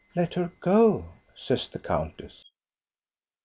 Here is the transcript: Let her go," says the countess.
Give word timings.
Let 0.15 0.33
her 0.33 0.51
go," 0.61 1.13
says 1.35 1.67
the 1.67 1.77
countess. 1.77 2.45